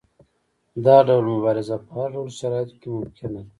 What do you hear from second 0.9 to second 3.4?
ډول مبارزه په هر ډول شرایطو کې ممکنه